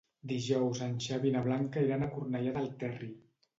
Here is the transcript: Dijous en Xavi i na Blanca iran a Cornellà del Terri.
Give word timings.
Dijous 0.29 0.81
en 0.85 0.95
Xavi 1.09 1.29
i 1.33 1.35
na 1.37 1.45
Blanca 1.49 1.85
iran 1.89 2.07
a 2.07 2.09
Cornellà 2.17 2.57
del 2.59 2.73
Terri. 2.83 3.15